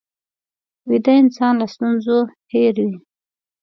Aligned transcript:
ویده 0.89 1.13
انسان 1.21 1.53
له 1.61 1.67
ستونزو 1.73 2.17
هېر 2.53 2.75
وي 2.85 2.95